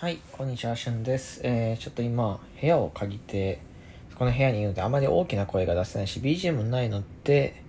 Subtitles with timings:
[0.00, 1.40] はい、こんにちは、しゅんです。
[1.42, 3.58] えー、ちょっと今、部屋を借りて、
[4.14, 7.60] この部屋にいるので、あまり大きな声が出せないし、BGM ないので、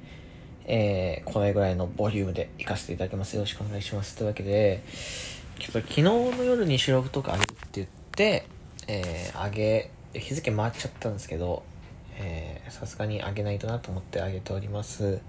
[0.66, 3.34] えー、これぐらいのボリュームで行かせていただきます。
[3.34, 4.16] よろしくお願いします。
[4.16, 4.84] というわけで、
[5.58, 8.46] ちょっと昨日の夜に収録とかあげるって言って、
[8.86, 11.64] えー、あげ、日付回っちゃったんですけど、
[12.20, 15.20] えー、さすがにあげないとなと思ってあげております。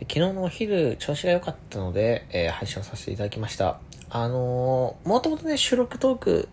[0.00, 3.80] 昨日のお昼、調子が良かったので、えー配信をさせていただきました。
[4.08, 6.48] あのー、もともとね、収録トーク、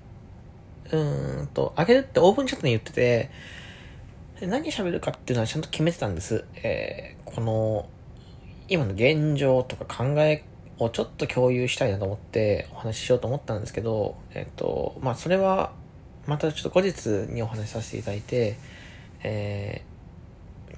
[0.92, 3.30] うーんと、あげるってオープンチャットに言ってて、
[4.42, 6.46] 何喋るかっていうのはちゃんと決めてたんです。
[6.56, 7.90] えーこの、
[8.68, 10.44] 今の現状とか考え
[10.78, 15.72] をちょっと共有したいなと思ってお話ししようと思ったんですけど、えっ、と、まあ、それは、
[16.28, 18.58] またちょっと後日にお話しさせていただいて、
[19.24, 19.94] えー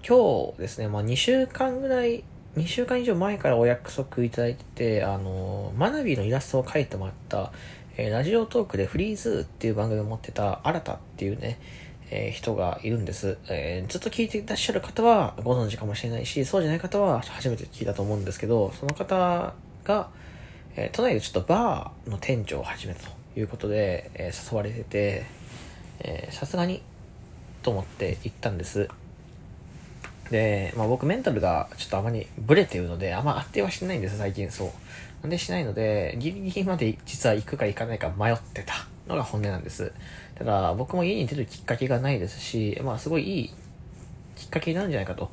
[0.07, 2.23] 今日ですね、まあ、2週間ぐらい、
[2.55, 7.51] 2週間以上前からお約束いただいてて、あの、マナビのイラストを描いてもらった、
[7.97, 11.59] えーラジオトークでフリーズっていう番組を持ってた、新たっていうね、
[12.11, 19.53] えー人がいるんです、えーずっと聞いていらっしゃる方はご存知かもしれないし、そうじゃない方は初めて聞いたと思うんですけど、その方
[19.83, 20.09] が、
[20.77, 25.25] えー都内でちょっとバーの店長を始めたということで、えー誘われてて、
[26.31, 26.81] さすがに
[27.63, 28.87] と思って行ったんです。
[30.31, 34.69] で、まあ僕メンタルがちょっとあまりブレてるので、あんま安定はしてないんです、最近そう。
[35.21, 39.91] なんでしないので、ギリギリまで実は行くか行かないか迷ってたのが本音なんです。
[40.35, 43.53] ただ僕も家に出るきっかけがないですし、まあすごいいい
[44.35, 45.31] きっかけになるんじゃないかと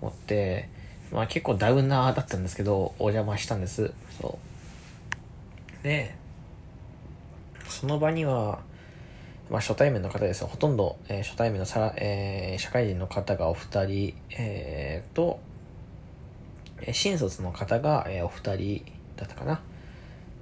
[0.00, 0.68] 思って、
[1.10, 3.92] まあ結構ダウンナーだったんですけど、お邪魔したんです。
[4.20, 4.38] そ
[5.80, 5.84] う。
[5.84, 6.14] で、
[7.68, 8.60] その場には、
[9.50, 10.46] まあ、初対面の方ですよ。
[10.46, 15.40] ほとんど、えー初対面のさら、えー社会人の方がお二人、えーと、
[16.80, 18.84] えー新卒の方が、えーお二人
[19.16, 19.60] だったかな。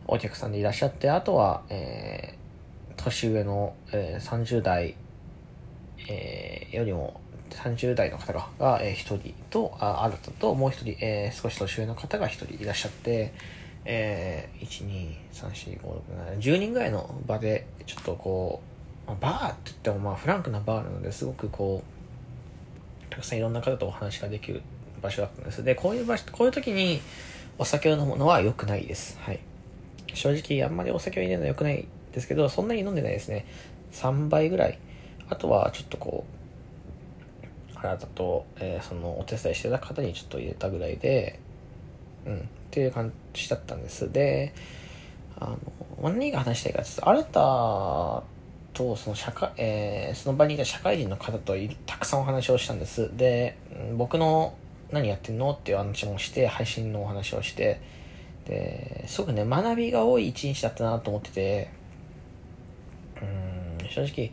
[0.07, 2.41] お客さんでいらっしゃって、あとは、えー
[3.03, 4.95] 年上の、えー30代、
[6.09, 13.33] えーよりも30代の方が、がえー一人と、あ、新たともう一人、えー少し年上の方が一人いらっしゃって、
[13.85, 18.80] えー、1、2、3、4、5、6、7、10人ぐらいの場で、ちょっとこう、
[19.11, 21.83] まあバーって言ってもまあフランクなバーなのですごくこ
[23.09, 24.63] う、たくさんいろんな方とお話ができる
[25.03, 25.65] 場所だったんです。
[25.65, 27.01] で、こういう場所、こういう時に
[27.59, 29.19] お酒を飲むのは良くないです。
[29.21, 29.41] はい。
[30.15, 33.47] 正直あんまりお酒を入れるのは良くないですけど、そんなに飲んでないですね。
[33.93, 34.79] 3倍ぐらい。
[35.29, 36.25] あとはちょっとこ
[37.75, 41.41] う、あなたと、えーそのお手伝いしてた方にちょっと入れたぐらいで、
[42.27, 44.13] うん、っていう感じだったんです。
[44.13, 44.53] で、
[45.39, 45.59] あの、
[46.11, 48.23] 何が話したいかって、新た
[48.73, 51.55] とその社会、えーその場にいた社会人の方と
[51.87, 53.17] たくさんお話をしたんです。
[53.17, 53.57] で、
[53.97, 54.55] 僕の
[54.93, 57.81] 何やってんのっていう話もして、配信のお話をして、
[58.47, 61.71] で、すごくね、学びが多い一日だったなと思ってて、
[63.21, 64.33] うん、正直、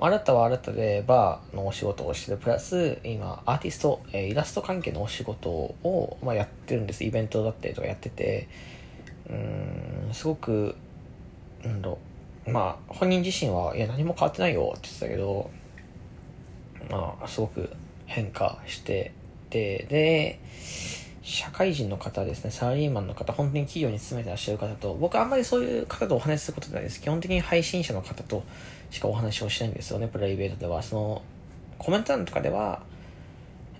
[0.00, 7.04] 新たは新たでバーのお仕事をしてる、プラス、今、アーティスト、えイラスト関係のお仕事を、まあ、やってるんです。
[7.04, 8.48] イベントだったりとかやってて、
[9.28, 10.76] うん、すごく、
[11.64, 12.07] なんだろう、
[12.52, 15.50] まあ、本人自身は、いや、何も変わってないよって言ってたけど、
[16.90, 17.70] まあ、すごく
[18.06, 19.12] 変化して
[19.50, 20.40] て、で、
[21.22, 27.00] 社会人の方ですね、サラリーマンの方、本当に企業に勤めてらっしゃる方と、僕あんまりそういう方とお話しすることないです。
[27.00, 28.42] 基本的に配信者の方と
[28.90, 30.82] しかお話をしないんですよね、プライベートでは。
[30.82, 31.22] その、
[31.76, 32.82] コメント欄とかでは、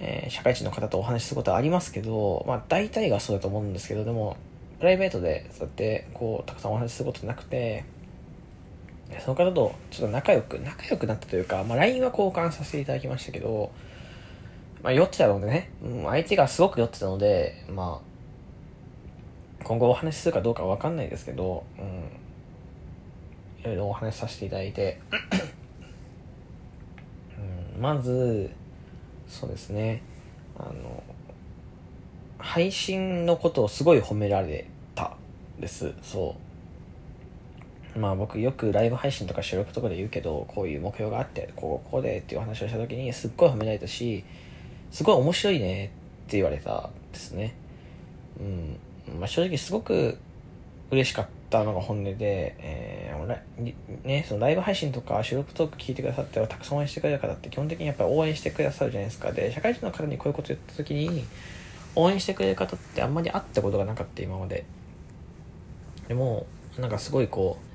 [0.00, 4.36] えー社会人の方とお話しすることはありますけど、まあ大体がそうだと思うんですけど、でも、
[4.78, 7.84] プライベートでそうやって、こう、たくさんお話しすることなくて、
[9.20, 13.72] その方とちょっと仲良く、仲良くなったというか、まあ LINE は交換させていただきましたけど、
[14.82, 21.84] まあ酔ってたのでね、うん相手がすごく酔ってたので、まあ、今後お話しするかどうかわかんないですけど、うん、
[23.60, 25.00] いろいろお話しさせていただいて、
[27.76, 28.50] うん、まず、
[29.26, 30.02] そうですね、
[30.58, 31.02] あの、
[32.38, 35.16] 配信のことをすごい褒められた
[35.58, 36.47] です、そう。
[37.98, 44.24] まあ僕よくライブ配信とか収録とかで言うけど、こういう目標があって、こうこうでっていう話をした時にすっごい褒められたし、
[44.90, 45.88] すごい面白いねっ
[46.30, 47.54] て言われたですね。
[48.40, 48.78] うん。
[49.18, 50.18] まあ正直すごく
[50.90, 53.38] 嬉しかったのが本音で、えー
[54.04, 59.32] ね、そのライブ配信とか収録トーク聞いてくださってはたくさん応援してくれる方って基本的にやっぱり応援してくださるじゃないですか。
[59.32, 61.24] で、社会人の方にこういうこと言った時に、
[61.94, 64.64] 応援してくれる方ってあんまり会ったことがなかった今まで。
[66.06, 66.46] でも、
[66.78, 67.68] なんかすごいこう、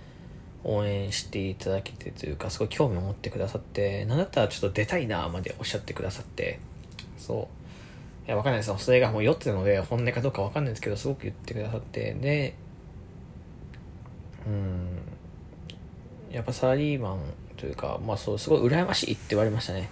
[0.64, 6.60] 応援していただけてというか、すごい興味を持ってくださって、なんだったらちょっと出たいなまでおっしゃってくださって、
[7.18, 7.50] そ
[8.26, 8.28] う。
[8.28, 8.74] いや、わかんないです。
[8.78, 12.56] それがもう酔ってたので、本音かどうかわかんないんですけど、すごく言ってくださって、で、
[14.48, 15.00] うん、
[16.32, 17.20] やっぱサラリーマン
[17.58, 19.90] というかまあそうすごい羨ましいって言われましたね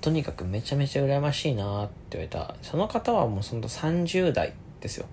[0.00, 5.06] とにかくめちゃめちゃ羨ましいなって言われたその方はもうその30代ですよ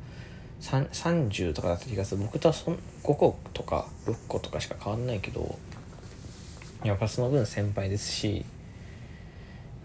[0.61, 2.21] 30とかだった気がする。
[2.21, 5.57] 僕とはそ5個とか6個とかしか変わんないけど
[6.83, 8.45] やっぱその分先輩ですし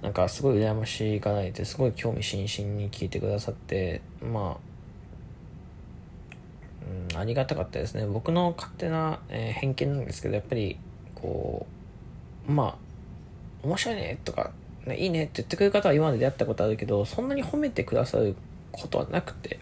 [0.03, 4.57] なんかすごい羨ましいがられてすごい興味津々に聞いてくださってまあ、
[7.13, 8.07] うん、ありがたかったですね。
[8.07, 10.79] 僕の勝手な、えー、偏見なんですけどやっぱり
[11.15, 11.67] こ
[12.49, 14.51] うまあ面白いねとか、
[14.87, 18.37] ね、いいねって言ってくれる方は今まで出会ったことあるけどそんなに褒めてくださる
[18.73, 19.59] ことはなくて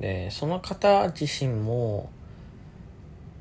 [0.00, 2.10] でその方自身も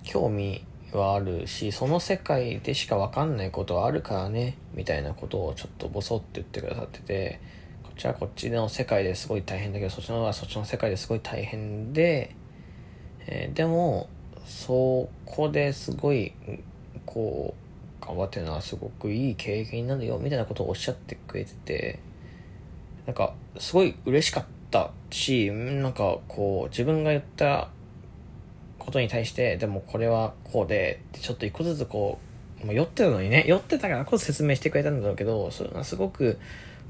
[0.03, 0.63] 興味
[0.97, 7.39] はあるしその世界でしか分かんないことはあるからねみたいなことをちょっとボソって言ってくださってて
[7.83, 12.35] こっちはこっちの世界ですごい大変だけどそっちの方はそっちの世界ですごい大変で、
[13.25, 14.09] えー、でも
[14.45, 16.33] そこですごい
[17.05, 17.55] こ
[18.01, 22.00] う頑張ってるのはすごくいい経験になるよみたいなことをおっしゃってくれてて
[23.05, 27.69] なんかすごい嬉しかったしなんかこう自分が言った
[28.83, 32.19] ことに対して、でもこれはこうで、ちょっと一個ずつこ
[32.61, 36.38] う、まあ、酔ってたのにね、酔ってたからこそ説明してくれたんだろうけど、それはすごく、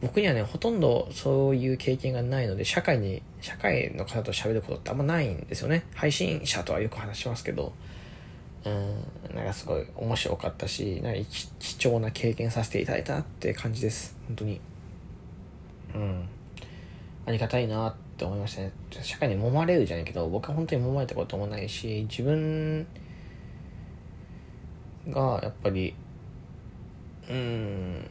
[0.01, 5.83] 僕にはね、ほとんどそういう経験がないので、社会に、社会の方と喋ることってあんまないんですよね。
[5.94, 7.74] 配信者とはよく話しますけど、
[8.65, 11.21] うん、なんかすごい面白かったし、なんか
[11.60, 14.18] 貴重な経験させていただいたって感じです。
[14.27, 14.60] 本当に。
[15.95, 16.30] うん。
[17.25, 18.72] ありがたいなって思いましたね。
[19.01, 22.86] 社会に揉まれるじゃないけど、僕は本当に揉まれたこともないし、自分
[25.10, 25.95] がやっぱり、
[27.30, 28.10] うん、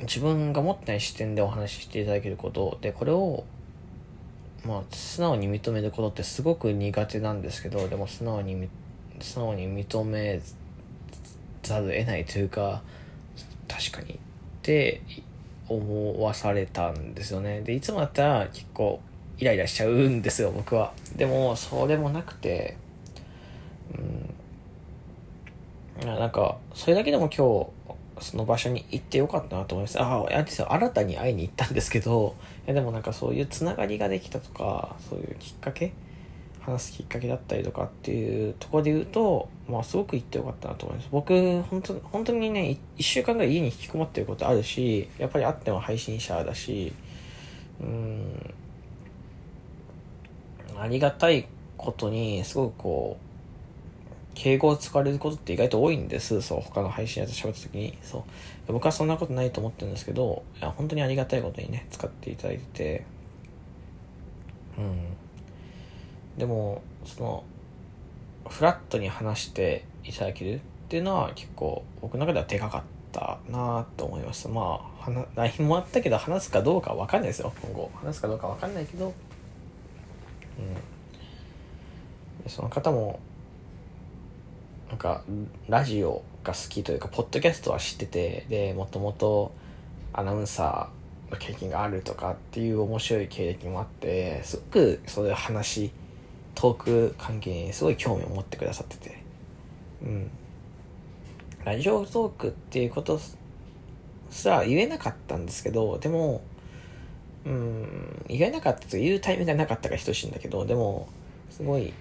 [0.00, 3.44] 自分が持ってない視点でお話ししていただけることで、これを、
[4.64, 8.68] まあ、素直に認めることってすごく苦手なんですけど、でも素直に、
[9.20, 10.40] 素直に認め
[11.62, 12.82] ざるを得ないというか、
[13.66, 14.18] 確かにっ
[14.62, 15.02] て
[15.68, 17.60] 思わされたんですよね。
[17.60, 19.00] で、いつもだったら結構
[19.38, 20.92] イライラしちゃうんですよ、僕は。
[21.16, 22.76] でも、それもなくて、
[26.02, 27.66] うん、なんか、それだけでも今日、
[28.20, 30.00] その場所に行ってよかったなと思います。
[30.00, 32.34] ああ、あれですよ、新たに会いに行ったんですけど、
[32.66, 35.92] いやでもなんかそういうつながりができたとか、そういうきっかけ
[36.68, 41.08] 話すきっかけだったりとかっていうところで言うと、まあすごく行ってよかったなと思います。
[41.10, 46.92] 僕、本当本当にね、1週間ぐらい家に引きこもってることあるし、やっぱりあっても配信者だし、
[47.80, 48.54] うん、
[50.78, 53.28] ありがたいことに、すごくこう、
[54.34, 56.40] 敬語を使われることって意外と多いんです。
[56.42, 57.98] そう、他の配信やと喋った時に。
[58.02, 58.24] そ
[58.68, 58.72] う。
[58.72, 63.04] 僕はそんなことないと思ってるんですけど、いや、本当にありがたいことにね、使っていただいてて、
[64.78, 65.07] うん。
[66.38, 67.44] でも、その、
[68.48, 70.58] フラットに話していただけるっ
[70.88, 72.82] ていうのは結構、僕の中ではでかかっ
[73.12, 74.48] たなと思います。
[74.48, 77.90] まあ、LINE もあったけど、話すかどうかわかんないですよ、今後。
[77.94, 79.12] 話すかどうかわかんないけど、
[80.58, 83.20] うん、その方も
[84.88, 85.22] なんか
[85.68, 89.52] ラジオが好きというかポッドキャストは知っててでもともと
[90.12, 95.92] アナウンサーの経験があるとかっていう面白い経歴もあってすごくそういう話
[96.58, 99.22] トーク関係にすごい興味を持ってくださってて
[100.02, 100.30] うん
[101.64, 103.20] ラジオトークっていうこと
[104.30, 106.42] すら言えなかったんですけどでも
[107.48, 111.08] うん、意外なかったというタイミングがなかったか等しいんだけど、でも、
[111.50, 111.94] すごい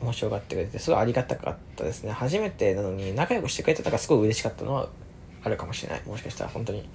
[0.00, 2.12] 面白がってくれて、すごいありがたかったですね。
[2.12, 4.88] 初めてなのに仲良くしてくれてたからすごい嬉しかったのは
[5.42, 6.02] あるかもしれない。
[6.06, 6.88] もしかしたら本当に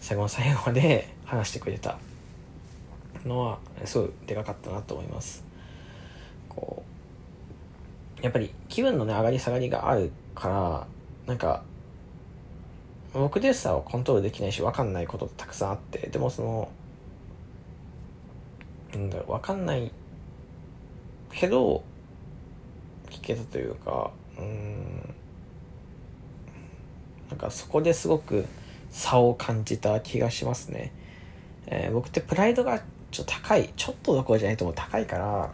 [0.00, 1.98] 最後の最後まで話してくれた
[3.24, 5.47] のは、すごいでかかったなと思います。
[6.60, 6.82] こ
[8.20, 10.86] う、やっぱり気分のね、上がり下がりがあるから、
[11.26, 11.62] なんか、
[13.12, 16.68] 僕でさをコントロールできないし分かんないことたくさんあってでもその
[18.92, 19.90] なんだろう、わかんない
[21.32, 21.82] けど、
[23.10, 25.14] 聞けたというか、うん、
[27.28, 28.46] なんかそこですごく
[28.90, 30.92] 差を感じた気がしますね。
[31.66, 35.50] えー、僕ってプライドがちょっと高い、ちょっとどころじゃないとも高いから、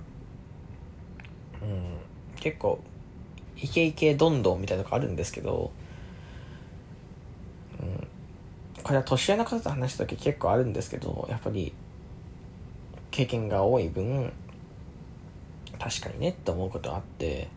[1.64, 2.80] うん、結構、
[3.56, 5.72] イケイケどんどんみたいなとこあるんですけど、
[7.80, 8.06] うん、
[8.82, 11.72] これは年上の方と話した時結構あるんですけど、やっぱり、
[13.10, 14.32] 経験が多い分
[15.78, 17.48] 確かにねって思うことあって、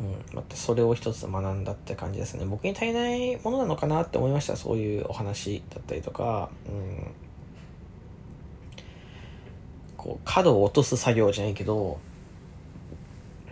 [0.00, 2.44] うん、またそれを一つ学んだって感じですね。
[2.44, 4.56] 僕に足りないものなのかなって思いました。
[4.56, 7.06] そういうお話だったりとか、うん、
[9.96, 11.98] こう角を落とす作業じゃないけど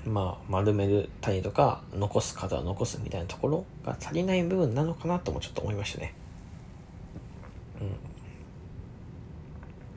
[0.04, 6.14] まあ、丸めるたりとか、残す方は残すみたいなところが足りない部分なのかなともちょっと思いましたね。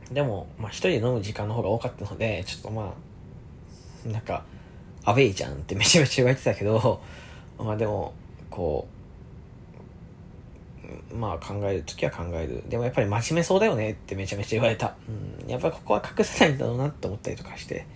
[0.08, 0.14] うん。
[0.14, 2.94] でも、まあ一人で飲む時間の方が多かったので、ちょっとま
[4.06, 4.44] あ、なんか、
[5.04, 7.02] アウェイじゃんってめちゃめちゃ言われてたけど、
[7.58, 8.14] まあでも、
[8.52, 8.88] こ
[11.12, 12.64] う、まあ考えるときは考える。
[12.70, 14.96] でもやっぱり真面目そうだよねってめちゃめちゃ言われた。
[15.44, 15.50] うん。
[15.50, 17.88] やっぱりここは隠せないんだろうなって思ったりとかして。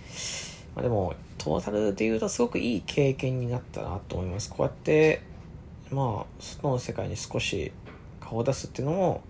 [0.80, 4.50] まあ、でも、トータルで言うとすごくいい経験になったなと思います。
[4.50, 5.22] こうやって、
[5.92, 7.74] まあ、外の世界に少し
[8.22, 9.22] 顔を出すっていうのも、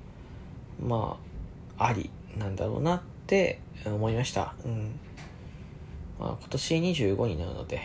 [0.79, 1.17] ま
[1.79, 4.53] あ、ありなんだろうなって思いました。
[4.63, 4.99] うん。
[6.19, 7.81] まあ、今年25になるので、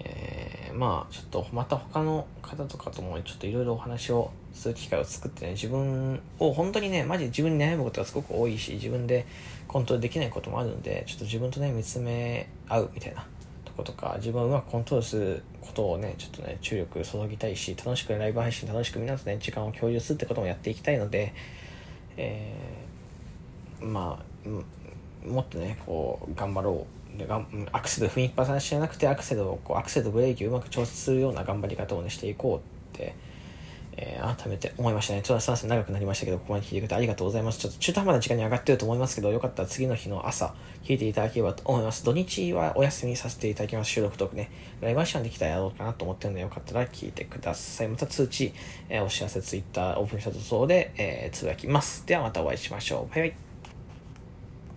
[0.00, 9.26] えー、まあ、ちょっとまた他の方とかともちょっといろいろお話をする機会を作ってね、自分を本当にね、マジで自分に悩むことがすごく多いし、自分で
[9.68, 13.26] コントロールできないこともあるので、ちょっと自分とね、見つめ合うみたいな
[13.64, 21.32] とことか、自分をうまくコントロールすることをね、ちょっとね、注力注ぎたいし、楽しくライブ配信楽しく皆さんとね、時間を共有するってこともやっていきたいので、
[22.16, 27.00] えー、まあ、もっとね、こう、頑張ろう。
[27.18, 27.26] で
[27.72, 32.79] アクセル踏みっぱなしじゃなくて、アクセルを、こう、アクセルとブレーキをうまく調節するような頑張り方をね、していこう、
[34.02, 35.20] えー、改めて思いましたね。
[35.22, 37.58] ちょっとすいません、長くなりましたけど、ここまで聞いてくれてありがとうございます。
[37.58, 42.02] ちょっと中途半端な時間に上がってると思いますけど、よかったら次の日の朝、聞いていただければと思います。
[42.02, 43.90] 土日はお休みさせていただきます。
[43.90, 44.50] 収録トークね。
[44.80, 47.88] ライブ配信できたらやろうかなと思ってるので、よかったら聞いてください。
[47.88, 48.54] また通知、
[48.88, 52.06] えー、お知らせ、Twitter、オープンしたところで、えー、つぶやきます。
[52.06, 53.14] ではまたお会いしましょう。
[53.14, 53.49] バイバイ。